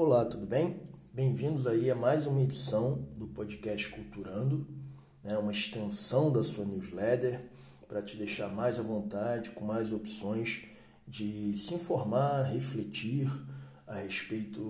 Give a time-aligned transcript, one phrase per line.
[0.00, 0.80] Olá, tudo bem?
[1.12, 4.64] Bem-vindos aí a mais uma edição do podcast Culturando,
[5.24, 5.36] né?
[5.36, 7.50] uma extensão da sua newsletter
[7.88, 10.62] para te deixar mais à vontade, com mais opções
[11.04, 13.28] de se informar, refletir
[13.88, 14.60] a respeito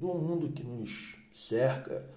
[0.00, 2.08] do mundo que nos cerca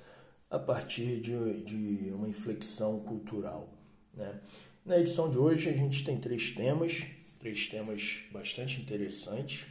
[0.50, 3.68] a partir de, de uma inflexão cultural.
[4.14, 4.40] Né?
[4.86, 7.06] Na edição de hoje a gente tem três temas,
[7.40, 9.66] três temas bastante interessantes.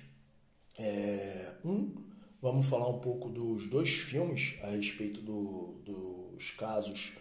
[0.79, 2.10] É, um,
[2.41, 7.17] vamos falar um pouco dos dois filmes a respeito do, dos casos,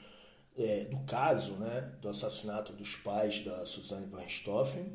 [0.58, 4.86] é, do caso né, do assassinato dos pais da Suzanne van Richthofen.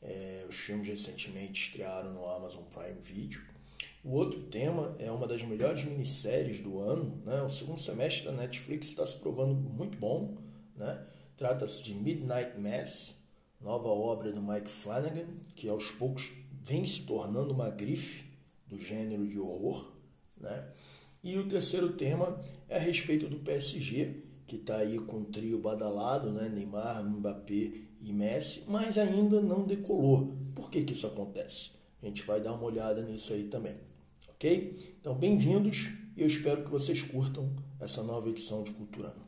[0.00, 3.40] É, os filmes recentemente estrearam no Amazon Prime Video.
[4.04, 7.22] O outro tema é uma das melhores minisséries do ano.
[7.24, 7.42] Né?
[7.42, 10.36] O segundo semestre da Netflix está se provando muito bom.
[10.76, 11.06] Né?
[11.38, 13.14] Trata-se de Midnight Mass,
[13.60, 16.32] nova obra do Mike Flanagan, que aos poucos
[16.62, 18.33] vem se tornando uma grife
[18.66, 19.92] do gênero de horror.
[20.36, 20.72] Né?
[21.22, 25.60] E o terceiro tema é a respeito do PSG, que está aí com um trio
[25.60, 26.48] badalado, né?
[26.48, 30.36] Neymar, Mbappé e Messi, mas ainda não decolou.
[30.54, 31.72] Por que, que isso acontece?
[32.02, 33.76] A gente vai dar uma olhada nisso aí também.
[34.28, 34.96] Ok?
[35.00, 39.24] Então, bem-vindos e eu espero que vocês curtam essa nova edição de Culturano.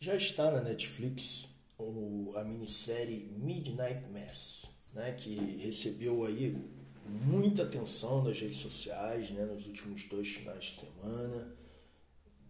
[0.00, 1.48] Já está na Netflix
[2.36, 6.56] a minissérie Midnight Mass, né, que recebeu aí
[7.06, 11.54] muita atenção nas redes sociais né, nos últimos dois finais de semana,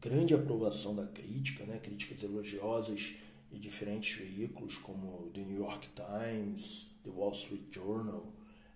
[0.00, 3.14] grande aprovação da crítica, né, críticas elogiosas
[3.50, 8.32] de diferentes veículos como The New York Times, The Wall Street Journal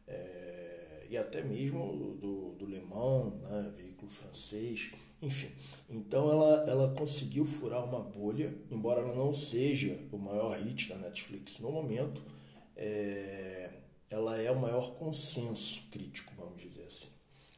[0.07, 5.51] é, e até mesmo do, do Le Monde, né, veículo francês, enfim.
[5.89, 10.97] Então ela, ela conseguiu furar uma bolha, embora ela não seja o maior hit da
[10.97, 12.23] Netflix no momento,
[12.77, 13.71] é,
[14.11, 17.09] ela é o maior consenso crítico, vamos dizer assim.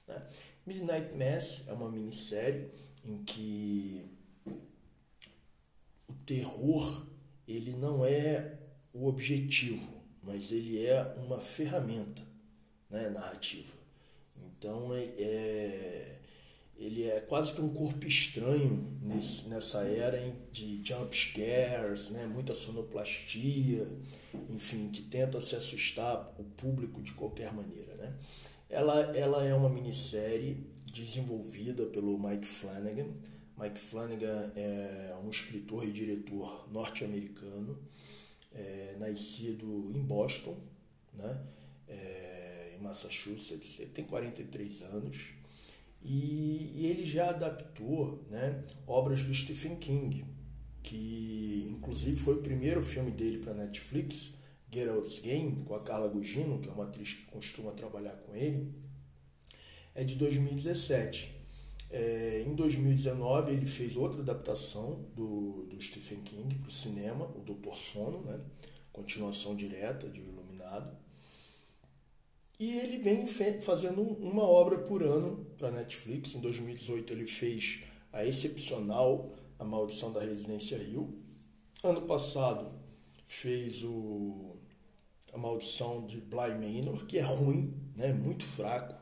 [0.06, 0.20] Né?
[0.66, 2.70] Midnight Mass é uma minissérie
[3.04, 4.08] em que
[6.08, 7.06] o terror
[7.46, 8.58] ele não é
[8.92, 12.22] o objetivo, mas ele é uma ferramenta
[12.88, 13.72] né, narrativa.
[14.36, 16.20] Então é, é,
[16.76, 20.18] ele é quase que um corpo estranho nesse, nessa era
[20.50, 23.86] de jump scares, né, muita sonoplastia,
[24.50, 27.94] enfim, que tenta se assustar o público de qualquer maneira.
[27.94, 28.14] Né?
[28.68, 33.06] Ela, ela é uma minissérie desenvolvida pelo Mike Flanagan.
[33.56, 37.78] Mike Flanagan é um escritor e diretor norte-americano,
[38.52, 40.56] é, nascido em Boston,
[41.12, 41.40] né?
[41.86, 43.78] É, em Massachusetts.
[43.78, 45.34] Ele tem 43 anos
[46.04, 50.24] e, e ele já adaptou né, obras do Stephen King,
[50.82, 54.34] que inclusive foi o primeiro filme dele para Netflix,
[54.70, 58.34] Get Out's Game, com a Carla Gugino, que é uma atriz que costuma trabalhar com
[58.34, 58.84] ele
[59.94, 61.32] é de 2017.
[61.90, 67.40] É, em 2019 ele fez outra adaptação do, do Stephen King para o cinema, o
[67.40, 68.40] Doutor Sono, né?
[68.92, 71.03] continuação direta de Iluminado.
[72.58, 73.26] E ele vem
[73.60, 76.34] fazendo uma obra por ano para Netflix.
[76.34, 77.82] Em 2018 ele fez
[78.12, 81.18] a excepcional A Maldição da Residência Rio.
[81.82, 82.72] Ano passado
[83.26, 84.56] fez o
[85.32, 88.12] A Maldição de Bly Manor, que é ruim, né?
[88.12, 88.94] muito fraco.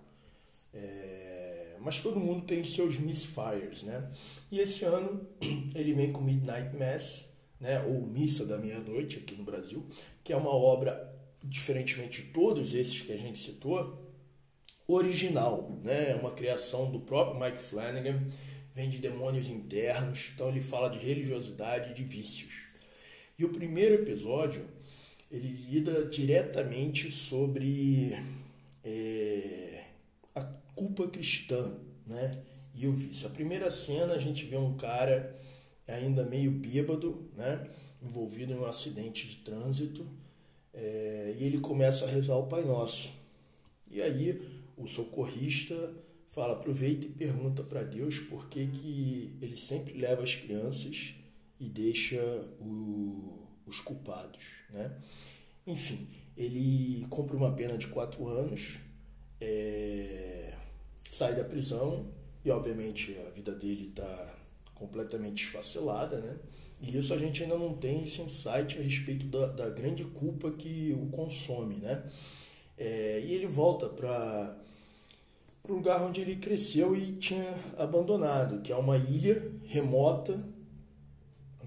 [0.73, 4.11] É, mas todo mundo tem seus misfires, né?
[4.51, 5.27] E esse ano
[5.75, 7.29] ele vem com Midnight Mass,
[7.61, 7.83] né?
[7.83, 9.85] Ou Missa da Meia-Noite aqui no Brasil,
[10.25, 11.12] que é uma obra,
[11.43, 13.99] diferentemente de todos esses que a gente citou,
[14.87, 16.11] original, né?
[16.11, 18.23] É uma criação do próprio Mike Flanagan,
[18.75, 22.65] vem de demônios internos, então ele fala de religiosidade e de vícios.
[23.39, 24.69] E o primeiro episódio
[25.31, 28.15] ele lida diretamente sobre
[28.85, 29.85] é,
[30.75, 31.75] culpa cristã,
[32.07, 32.31] né?
[32.75, 33.27] E o vício.
[33.27, 35.35] A primeira cena a gente vê um cara
[35.87, 37.69] ainda meio bêbado, né?
[38.03, 40.07] Envolvido em um acidente de trânsito
[40.73, 43.13] é, e ele começa a rezar o Pai Nosso.
[43.91, 44.41] E aí
[44.77, 45.95] o socorrista
[46.29, 51.15] fala, aproveita e pergunta para Deus por que, que ele sempre leva as crianças
[51.61, 52.21] e deixa
[52.59, 54.97] o, os culpados, né?
[55.67, 58.81] Enfim, ele cumpre uma pena de quatro anos.
[59.41, 60.57] É,
[61.11, 62.11] sai da prisão
[62.45, 64.35] e, obviamente, a vida dele está
[64.75, 66.37] completamente esfacelada, né?
[66.83, 70.51] E isso a gente ainda não tem esse insight a respeito da, da grande culpa
[70.51, 72.03] que o consome, né?
[72.77, 74.59] É, e ele volta para
[75.63, 80.45] o lugar onde ele cresceu e tinha abandonado, que é uma ilha remota,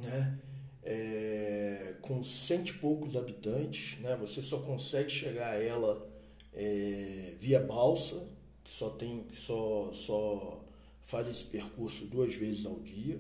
[0.02, 0.38] né?
[0.84, 4.18] É, com cento e poucos habitantes, né?
[4.18, 6.06] Você só consegue chegar a ela
[6.54, 8.22] é, via balsa,
[8.66, 10.62] que só tem só só
[11.02, 13.18] faz esse percurso duas vezes ao dia.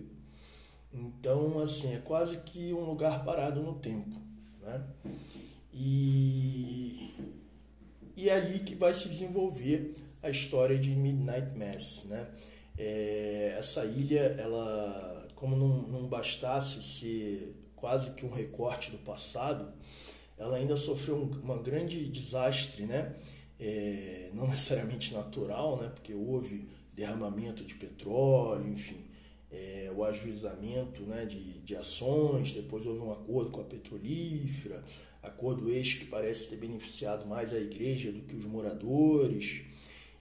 [0.96, 4.16] Então, assim, é quase que um lugar parado no tempo,
[4.62, 4.82] né?
[5.74, 7.14] E,
[8.16, 9.94] e é ali que vai se desenvolver
[10.24, 12.26] a história de Midnight Mass, né?
[12.78, 19.74] É, essa ilha, ela, como não, não bastasse ser quase que um recorte do passado,
[20.38, 23.16] ela ainda sofreu um uma grande desastre, né?
[23.60, 25.92] É, não necessariamente natural, né?
[25.94, 29.04] Porque houve derramamento de petróleo, enfim,
[29.56, 34.84] é, o ajuizamento né, de, de ações, depois houve um acordo com a petrolífera,
[35.24, 39.64] acordo este que parece ter beneficiado mais a igreja do que os moradores.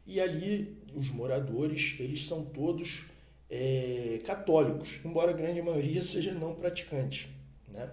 [0.07, 3.07] E ali os moradores, eles são todos
[3.51, 7.29] é, católicos, embora a grande maioria seja não praticante.
[7.69, 7.91] Né?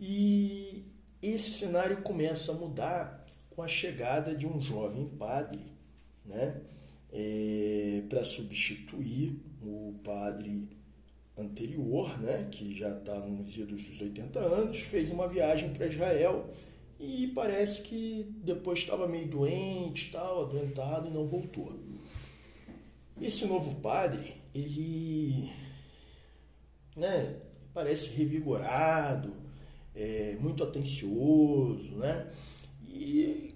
[0.00, 0.82] E
[1.22, 5.60] esse cenário começa a mudar com a chegada de um jovem padre,
[6.24, 6.60] né?
[7.12, 10.68] É, para substituir o padre
[11.36, 16.48] anterior, né, que já está nos idos dos 80 anos, fez uma viagem para Israel
[16.98, 21.78] e parece que depois estava meio doente, tal, adoentado e não voltou.
[23.20, 25.50] Esse novo padre, ele
[26.96, 27.36] né,
[27.72, 29.34] parece revigorado,
[29.94, 32.30] é, muito atencioso, né?
[32.86, 33.54] E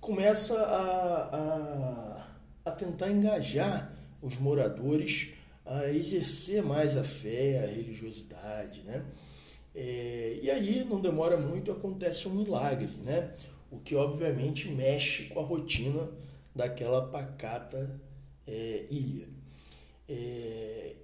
[0.00, 5.35] começa a, a, a tentar engajar os moradores
[5.66, 9.04] a exercer mais a fé, a religiosidade, né?
[9.74, 13.34] É, e aí, não demora muito, acontece um milagre, né?
[13.70, 16.08] O que obviamente mexe com a rotina
[16.54, 18.00] daquela pacata
[18.46, 19.28] é, ilha.
[20.08, 20.94] É,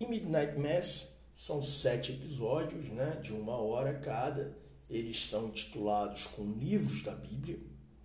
[0.00, 3.20] em Midnight Mass são sete episódios, né?
[3.22, 4.56] De uma hora cada.
[4.88, 7.58] Eles são intitulados com livros da Bíblia,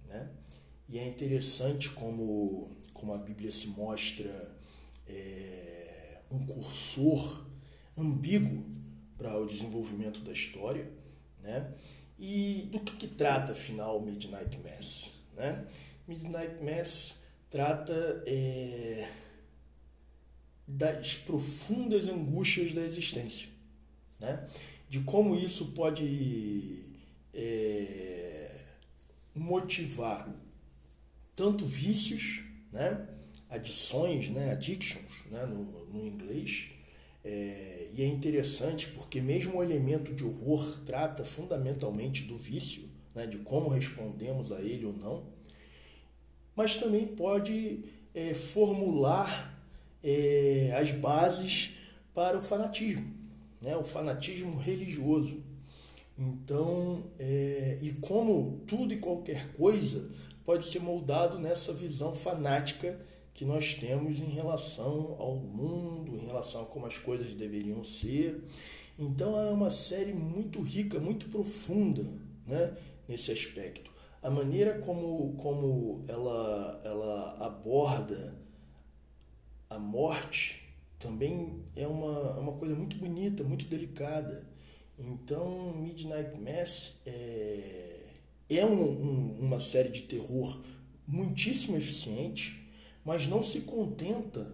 [0.08, 0.30] né?
[0.88, 4.56] E é interessante como, como a Bíblia se mostra
[5.08, 5.75] é,
[6.36, 7.46] um cursor
[7.98, 8.66] ambíguo
[9.18, 10.92] para o desenvolvimento da história,
[11.42, 11.74] né?
[12.18, 15.12] E do que, que trata, afinal, Midnight Mass?
[15.36, 15.66] Né?
[16.08, 19.10] Midnight Mass trata é,
[20.68, 23.50] das profundas angústias da existência,
[24.20, 24.48] né?
[24.90, 26.84] de como isso pode
[27.34, 28.62] é,
[29.34, 30.30] motivar
[31.36, 33.10] tanto vícios, né?
[33.56, 34.52] Adições, né?
[34.52, 35.46] addictions né?
[35.46, 36.69] no, no inglês,
[37.24, 42.84] é, e é interessante porque mesmo o elemento de horror trata fundamentalmente do vício,
[43.16, 43.25] né?
[43.25, 45.24] de como respondemos a ele ou não,
[46.56, 49.60] mas também pode é, formular
[50.04, 51.72] é, as bases
[52.13, 53.12] para o fanatismo,
[53.62, 53.75] né?
[53.75, 55.44] o fanatismo religioso.
[56.18, 60.10] Então, é, e como tudo e qualquer coisa
[60.46, 62.98] pode ser moldado nessa visão fanática
[63.36, 68.42] que nós temos em relação ao mundo, em relação a como as coisas deveriam ser.
[68.98, 72.02] Então é uma série muito rica, muito profunda
[72.48, 72.76] né,
[73.08, 73.92] nesse aspecto.
[74.24, 78.36] A maneira como, como ela, ela aborda
[79.70, 80.64] a morte
[80.98, 84.48] também é uma, é uma coisa muito bonita, muito delicada.
[84.98, 88.00] Então, Midnight Mass é,
[88.50, 90.64] é um, um, uma série de terror
[91.06, 92.64] muitíssimo eficiente,
[93.06, 94.52] mas não se contenta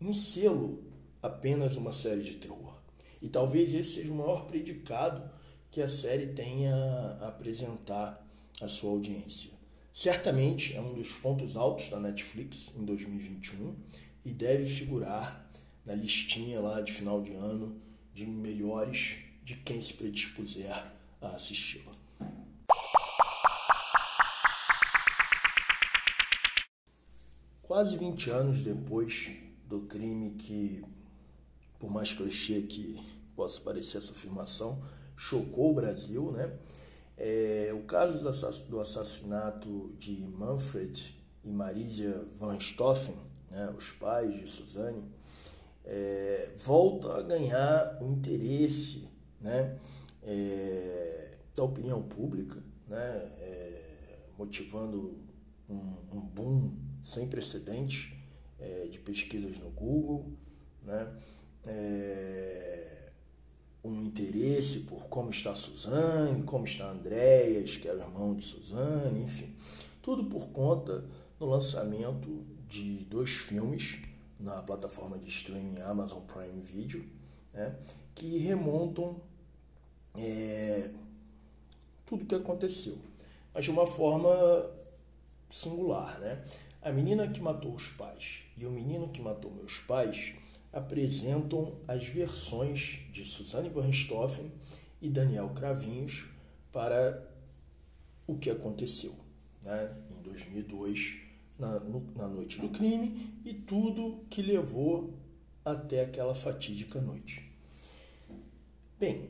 [0.00, 0.84] em sê-lo
[1.20, 2.80] apenas uma série de terror.
[3.20, 5.28] E talvez esse seja o maior predicado
[5.70, 6.74] que a série tenha
[7.20, 8.24] a apresentar
[8.60, 9.50] à sua audiência.
[9.92, 13.74] Certamente é um dos pontos altos da Netflix em 2021
[14.24, 15.50] e deve figurar
[15.84, 17.80] na listinha lá de final de ano
[18.14, 20.72] de melhores de quem se predispuser
[21.20, 22.01] a assisti-la.
[27.72, 29.30] Quase 20 anos depois
[29.66, 30.84] do crime que,
[31.78, 33.02] por mais clichê que
[33.34, 34.84] possa parecer essa afirmação,
[35.16, 36.52] chocou o Brasil, né?
[37.16, 38.22] É, o caso
[38.68, 43.16] do assassinato de Manfred e Marisia Van Stoffen,
[43.50, 45.10] né, os pais de Suzane,
[45.86, 49.08] é, volta a ganhar o interesse
[49.40, 49.78] né,
[50.22, 55.16] é, da opinião pública, né, é, motivando
[55.70, 58.12] um, um boom sem precedentes
[58.58, 60.32] é, de pesquisas no Google,
[60.84, 61.12] né?
[61.64, 63.10] É,
[63.84, 69.22] um interesse por como está Suzane, como está Andréas, que é o irmão de Suzane,
[69.22, 69.54] enfim.
[70.00, 71.04] Tudo por conta
[71.38, 74.00] do lançamento de dois filmes
[74.38, 77.04] na plataforma de streaming Amazon Prime Video,
[77.52, 77.74] né?
[78.14, 79.20] que remontam
[80.16, 80.90] é,
[82.06, 82.98] tudo o que aconteceu,
[83.54, 84.30] mas de uma forma
[85.52, 86.42] singular, né?
[86.80, 90.34] A menina que matou os pais e o menino que matou meus pais
[90.72, 94.50] apresentam as versões de Suzanne von Richthofen
[95.00, 96.26] e Daniel Cravinhos
[96.72, 97.22] para
[98.26, 99.14] o que aconteceu
[99.62, 101.20] né, em 2002,
[101.58, 105.12] na, no, na noite do crime, e tudo que levou
[105.64, 107.52] até aquela fatídica noite.
[108.98, 109.28] Bem,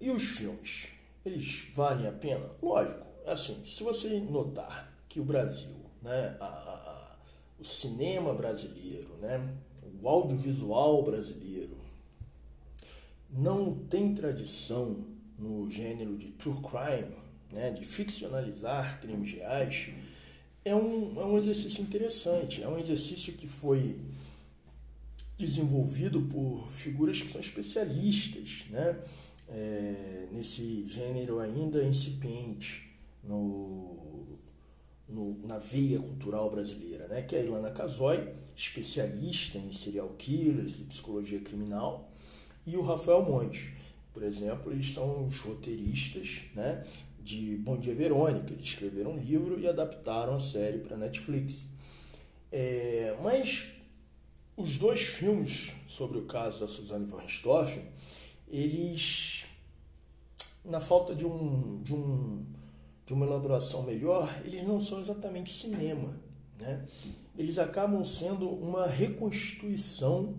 [0.00, 0.90] e os filmes?
[1.24, 2.50] Eles valem a pena?
[2.62, 7.16] Lógico, assim, se você notar que o Brasil, né, a, a,
[7.58, 9.54] o cinema brasileiro, né,
[10.00, 11.76] o audiovisual brasileiro,
[13.30, 15.04] não tem tradição
[15.38, 17.16] no gênero de true crime,
[17.52, 19.90] né, de ficcionalizar crimes reais,
[20.64, 23.98] é um, é um exercício interessante, é um exercício que foi
[25.36, 28.98] desenvolvido por figuras que são especialistas né,
[29.48, 32.85] é, nesse gênero ainda incipiente
[33.26, 34.38] no,
[35.08, 40.78] no, na veia cultural brasileira, né, que é a Ilana Casoy, especialista em serial killers
[40.78, 42.10] e psicologia criminal,
[42.66, 43.74] e o Rafael Monte.
[44.12, 46.84] Por exemplo, eles são os roteiristas né,
[47.20, 48.52] de Bom Dia Verônica.
[48.52, 51.64] Eles escreveram um livro e adaptaram a série para Netflix.
[52.50, 53.74] É, mas
[54.56, 57.86] os dois filmes sobre o caso da Suzanne von Richthofen,
[58.48, 59.44] eles,
[60.64, 62.46] na falta de, um, de, um,
[63.06, 66.20] de uma elaboração melhor, eles não são exatamente cinema.
[66.58, 66.84] Né?
[67.38, 70.34] Eles acabam sendo uma reconstituição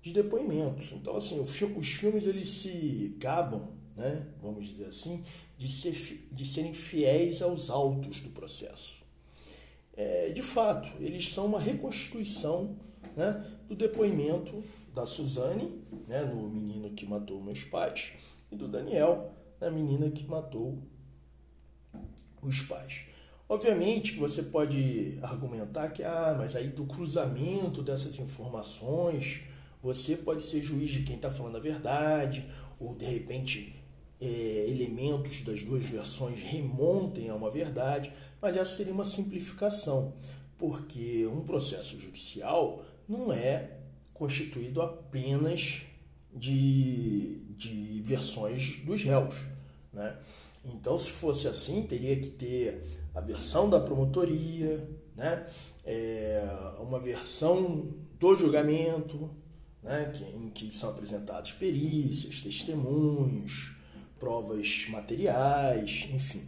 [0.00, 0.92] de depoimentos.
[0.92, 5.22] Então, assim, os filmes eles se gabam, né, vamos dizer assim,
[5.58, 9.00] de, ser, de serem fiéis aos autos do processo.
[9.94, 12.76] É, de fato, eles são uma reconstituição
[13.14, 14.64] né, do depoimento
[14.94, 18.12] da Suzane, né, no menino que matou meus pais,
[18.50, 20.78] e do Daniel, na menina que matou
[22.42, 23.04] os pais.
[23.48, 29.42] Obviamente que você pode argumentar que, ah, mas aí do cruzamento dessas informações
[29.82, 32.46] você pode ser juiz de quem está falando a verdade,
[32.78, 33.74] ou de repente
[34.20, 40.14] é, elementos das duas versões remontem a uma verdade, mas essa seria uma simplificação,
[40.58, 43.78] porque um processo judicial não é
[44.12, 45.82] constituído apenas
[46.32, 49.46] de, de versões dos réus.
[49.92, 50.16] Né?
[50.64, 52.82] Então, se fosse assim, teria que ter
[53.14, 55.46] a versão da promotoria, né?
[55.84, 56.42] É,
[56.80, 59.30] uma versão do julgamento,
[59.82, 63.76] né, que, em que são apresentados perícias, testemunhos,
[64.18, 66.46] provas materiais, enfim.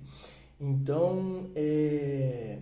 [0.61, 2.59] Então, é,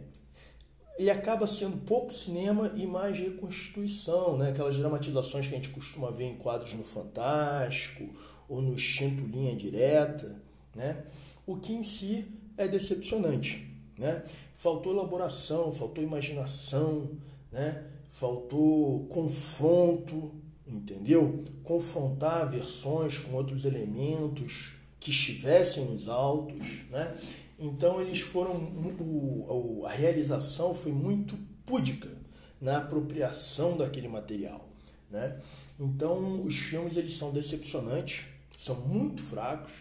[0.96, 4.50] ele acaba sendo pouco cinema e mais reconstituição, né?
[4.50, 8.08] aquelas dramatizações que a gente costuma ver em quadros no Fantástico
[8.48, 10.40] ou no Instinto Linha Direta,
[10.74, 11.04] né?
[11.52, 12.26] O que em si
[12.56, 13.68] é decepcionante.
[13.98, 14.22] Né?
[14.54, 17.10] Faltou elaboração, faltou imaginação,
[17.50, 17.84] né?
[18.08, 20.32] faltou confronto,
[20.66, 21.42] entendeu?
[21.64, 27.16] Confrontar versões com outros elementos que estivessem nos autos, né?
[27.58, 28.54] Então eles foram
[28.98, 32.08] o, a realização foi muito púdica
[32.60, 34.68] na apropriação daquele material,
[35.10, 35.38] né?
[35.78, 38.26] Então os filmes eles são decepcionantes,
[38.58, 39.72] são muito fracos,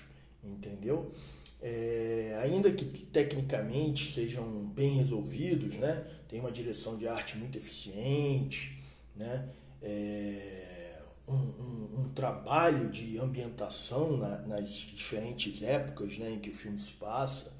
[0.44, 1.12] entendeu?
[1.62, 6.06] É, ainda que tecnicamente sejam bem resolvidos, né?
[6.28, 8.82] Tem uma direção de arte muito eficiente,
[9.16, 9.50] né?
[9.82, 10.70] É,
[11.28, 16.80] um, um, um trabalho de ambientação na, nas diferentes épocas né, em que o filme
[16.80, 17.54] se passa.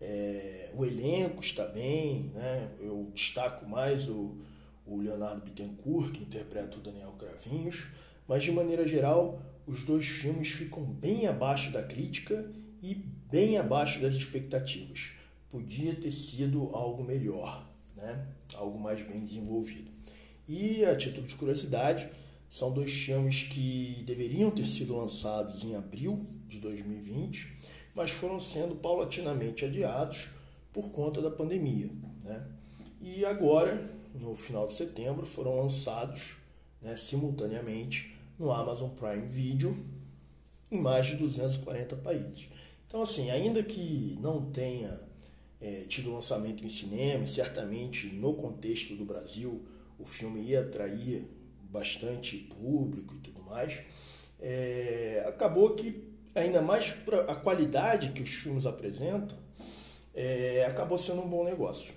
[0.00, 2.70] É, o elenco está bem, né?
[2.80, 4.38] eu destaco mais o,
[4.86, 7.88] o Leonardo Bittencourt, que interpreta o Daniel Cravinhos,
[8.26, 12.50] mas de maneira geral, os dois filmes ficam bem abaixo da crítica
[12.82, 15.10] e bem abaixo das expectativas.
[15.50, 18.26] Podia ter sido algo melhor, né?
[18.54, 19.90] algo mais bem desenvolvido.
[20.48, 22.08] E a título de curiosidade,
[22.50, 27.56] são dois filmes que deveriam ter sido lançados em abril de 2020,
[27.94, 30.30] mas foram sendo paulatinamente adiados
[30.72, 31.90] por conta da pandemia.
[32.24, 32.44] Né?
[33.00, 33.80] E agora,
[34.20, 36.36] no final de setembro, foram lançados
[36.82, 39.76] né, simultaneamente no Amazon Prime Video
[40.70, 42.48] em mais de 240 países.
[42.90, 45.00] Então, assim, ainda que não tenha
[45.60, 49.64] é, tido lançamento em cinema, certamente no contexto do Brasil
[49.96, 51.24] o filme ia atrair
[51.70, 53.78] bastante público e tudo mais,
[54.40, 56.02] é, acabou que,
[56.34, 59.38] ainda mais para a qualidade que os filmes apresentam,
[60.12, 61.94] é, acabou sendo um bom negócio.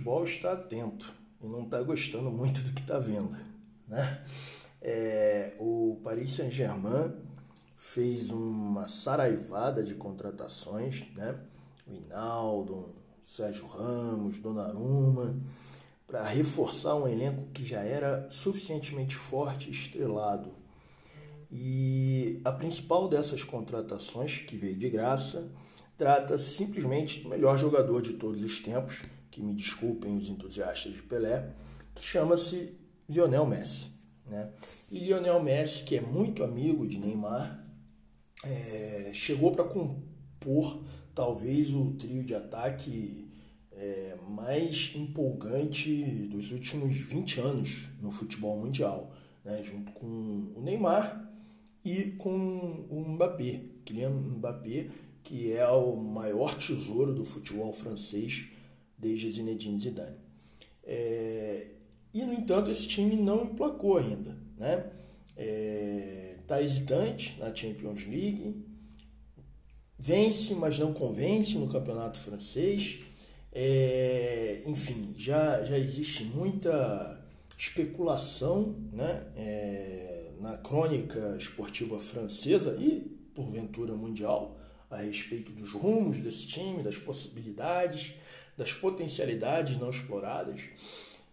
[0.00, 3.36] Futebol está atento e não está gostando muito do que está vendo.
[3.86, 4.24] Né?
[4.80, 7.12] é, o Paris Saint-Germain
[7.76, 11.38] fez uma saraivada de contratações, né?
[11.86, 15.36] O Hinaldo, Sérgio Ramos, Donnarumma,
[16.06, 20.50] para reforçar um elenco que já era suficientemente forte e estrelado.
[21.50, 25.50] E a principal dessas contratações, que veio de graça,
[25.96, 31.02] trata simplesmente do melhor jogador de todos os tempos, que me desculpem os entusiastas de
[31.02, 31.50] Pelé,
[31.94, 32.74] que chama-se
[33.08, 33.88] Lionel Messi.
[34.26, 34.50] Né?
[34.90, 37.64] E Lionel Messi, que é muito amigo de Neymar,
[38.44, 40.82] é, chegou para compor
[41.14, 43.28] talvez o trio de ataque
[43.72, 49.12] é, mais empolgante dos últimos 20 anos no futebol mundial,
[49.44, 49.62] né?
[49.62, 50.06] junto com
[50.56, 51.28] o Neymar
[51.84, 54.90] e com o Mbappé, Kylian Mbappé,
[55.22, 58.48] que é o maior tesouro do futebol francês
[59.00, 60.16] desde Zinedine Zidane.
[60.84, 61.68] É,
[62.12, 64.36] e, no entanto, esse time não emplacou ainda.
[64.56, 64.84] Né?
[66.40, 68.64] Está é, hesitante na Champions League,
[69.98, 73.00] vence, mas não convence no campeonato francês.
[73.52, 77.20] É, enfim, já, já existe muita
[77.56, 83.00] especulação né, é, na crônica esportiva francesa e,
[83.34, 84.58] porventura, mundial,
[84.90, 88.14] a respeito dos rumos desse time, das possibilidades,
[88.60, 90.60] das potencialidades não exploradas.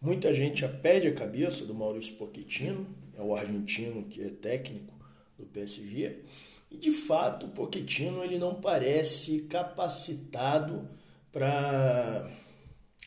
[0.02, 4.94] Muita gente já pede a cabeça do Maurício Pochettino, é o argentino que é técnico
[5.38, 6.20] do PSG,
[6.72, 10.88] e de fato o Pochettino ele não parece capacitado
[11.30, 12.32] para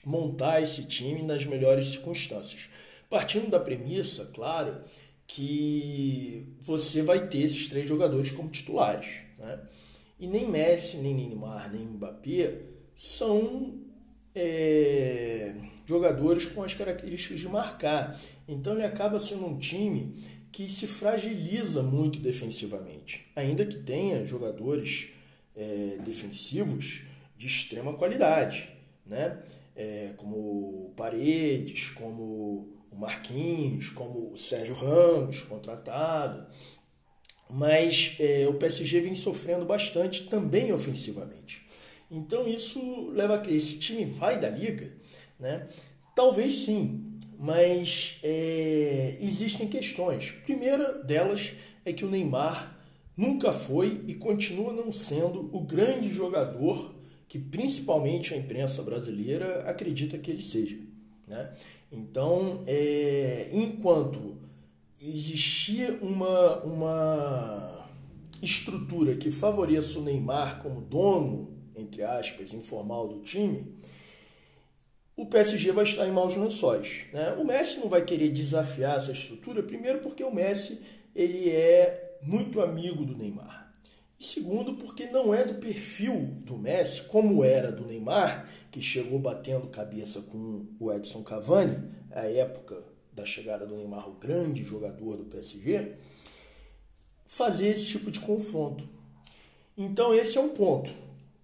[0.04, 2.68] montar esse time nas melhores circunstâncias.
[3.08, 4.82] Partindo da premissa, claro,
[5.26, 9.22] que você vai ter esses três jogadores como titulares.
[9.38, 9.60] Né?
[10.18, 12.58] E nem Messi, nem Neymar, nem Mbappé
[12.94, 13.89] são
[14.34, 15.54] é,
[15.86, 18.20] jogadores com as características de marcar.
[18.46, 20.14] Então ele acaba sendo um time
[20.52, 25.10] que se fragiliza muito defensivamente, ainda que tenha jogadores
[25.56, 27.04] é, defensivos
[27.36, 28.68] de extrema qualidade,
[29.06, 29.42] né?
[29.76, 36.46] É, como Paredes, como o Marquinhos, como o Sérgio Ramos, contratado.
[37.48, 41.66] Mas é, o PSG vem sofrendo bastante também ofensivamente.
[42.10, 44.92] Então isso leva a crer, esse time vai da liga,
[45.38, 45.68] né?
[46.14, 50.30] Talvez sim, mas é, existem questões.
[50.44, 51.52] Primeira delas
[51.84, 52.78] é que o Neymar
[53.16, 56.94] nunca foi e continua não sendo o grande jogador
[57.28, 60.76] que principalmente a imprensa brasileira acredita que ele seja.
[61.28, 61.52] Né?
[61.92, 64.36] Então, é, enquanto
[65.00, 67.88] existia uma, uma
[68.42, 73.78] estrutura que favoreça o Neymar como dono, entre aspas, informal do time,
[75.16, 77.06] o PSG vai estar em maus lençóis.
[77.12, 77.32] Né?
[77.32, 80.80] O Messi não vai querer desafiar essa estrutura, primeiro porque o Messi
[81.14, 83.70] ele é muito amigo do Neymar.
[84.18, 89.18] E segundo, porque não é do perfil do Messi, como era do Neymar, que chegou
[89.18, 95.16] batendo cabeça com o Edson Cavani, a época da chegada do Neymar, o grande jogador
[95.16, 95.94] do PSG,
[97.26, 98.88] fazer esse tipo de confronto.
[99.76, 100.90] Então esse é um ponto.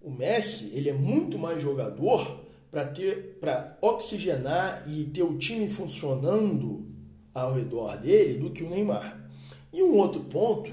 [0.01, 5.67] O Messi, ele é muito mais jogador para ter para oxigenar e ter o time
[5.67, 6.85] funcionando
[7.33, 9.29] ao redor dele do que o Neymar.
[9.71, 10.71] E um outro ponto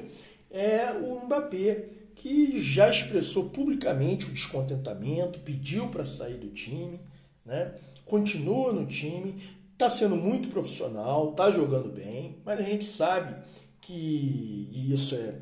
[0.51, 1.85] é o Mbappé,
[2.15, 7.01] que já expressou publicamente o descontentamento, pediu para sair do time,
[7.45, 7.75] né?
[8.05, 9.35] continua no time,
[9.73, 13.35] está sendo muito profissional, está jogando bem, mas a gente sabe
[13.81, 15.35] que, e isso é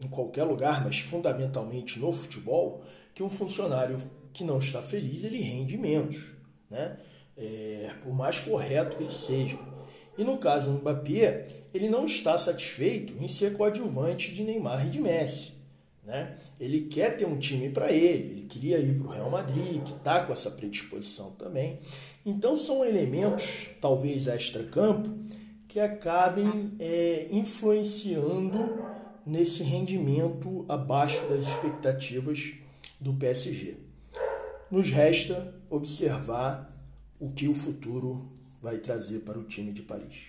[0.00, 2.82] em qualquer lugar, mas fundamentalmente no futebol,
[3.14, 4.00] que um funcionário
[4.32, 6.32] que não está feliz, ele rende menos,
[6.70, 6.96] né?
[7.36, 9.58] É, por mais correto que ele seja.
[10.16, 14.90] E no caso do Mbappé, ele não está satisfeito em ser coadjuvante de Neymar e
[14.90, 15.52] de Messi.
[16.02, 16.36] Né?
[16.58, 19.92] Ele quer ter um time para ele, ele queria ir para o Real Madrid, que
[19.92, 21.78] está com essa predisposição também.
[22.24, 25.10] Então são elementos, talvez extra-campo,
[25.66, 28.95] que acabem é, influenciando
[29.26, 32.54] nesse rendimento abaixo das expectativas
[33.00, 33.76] do PSG.
[34.70, 36.70] Nos resta observar
[37.18, 38.30] o que o futuro
[38.62, 40.28] vai trazer para o time de Paris.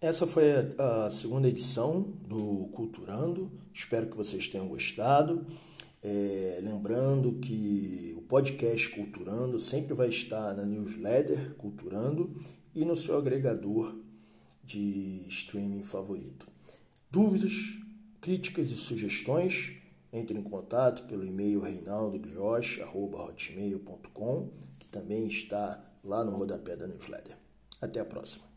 [0.00, 0.44] Essa foi
[0.78, 3.52] a segunda edição do Culturando.
[3.74, 5.46] Espero que vocês tenham gostado.
[6.02, 12.34] É, lembrando que o podcast Culturando sempre vai estar na newsletter Culturando
[12.74, 13.94] e no seu agregador
[14.70, 16.46] de streaming favorito.
[17.10, 17.52] Dúvidas,
[18.20, 19.78] críticas e sugestões,
[20.12, 27.36] entre em contato pelo e-mail reinaldoglioche.com, que também está lá no rodapé da newsletter.
[27.80, 28.49] Até a próxima.